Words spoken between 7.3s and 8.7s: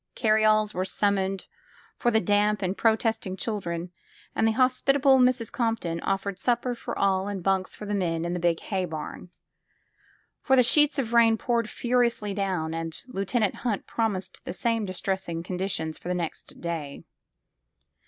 bunks for the men in the big